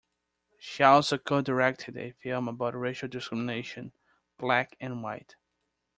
[0.57, 3.91] She also co-directed a film about racial discrimination,
[4.39, 5.35] "Black and White".